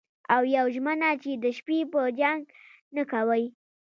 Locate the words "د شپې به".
1.43-2.01